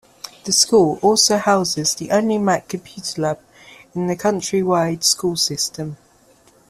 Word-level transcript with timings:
The 0.45 0.51
school 0.51 0.97
also 1.03 1.37
houses 1.37 1.93
the 1.93 2.09
only 2.09 2.39
Mac 2.39 2.67
computer 2.67 3.21
lab 3.21 3.39
in 3.93 4.07
the 4.07 4.15
county-wide 4.15 5.03
school 5.03 5.35
system. 5.35 5.97